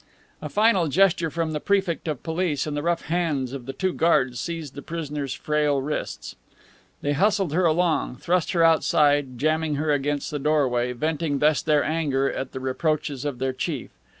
A 0.41 0.49
final 0.49 0.87
gesture 0.87 1.29
from 1.29 1.51
the 1.51 1.59
Prefect 1.59 2.07
of 2.07 2.23
Police 2.23 2.65
and 2.65 2.75
the 2.75 2.81
rough 2.81 3.07
bands 3.09 3.53
of 3.53 3.67
the 3.67 3.71
two 3.71 3.93
guards 3.93 4.39
seized 4.39 4.73
the 4.73 4.81
prisoner's 4.81 5.35
frail 5.35 5.79
wrists. 5.79 6.35
They 7.03 7.13
hustled 7.13 7.53
her 7.53 7.65
along, 7.65 8.15
thrust 8.15 8.53
her 8.53 8.63
outside, 8.63 9.37
jamming 9.37 9.75
her 9.75 9.91
against 9.91 10.31
the 10.31 10.39
doorway, 10.39 10.91
venting 10.93 11.37
thus 11.37 11.61
their 11.61 11.83
anger 11.83 12.31
at 12.33 12.51
the 12.51 12.59
reproaches 12.59 13.25
of 13.25 13.37
their 13.37 13.53
chief. 13.53 13.91